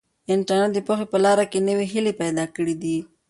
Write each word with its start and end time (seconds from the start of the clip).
انټرنیټ 0.33 0.71
د 0.75 0.77
پوهې 0.87 1.05
په 1.11 1.17
لاره 1.25 1.45
کې 1.51 1.59
نوې 1.69 1.85
هیلې 1.93 2.13
پیدا 2.21 2.45
کړي 2.55 2.75
دي. 2.81 2.97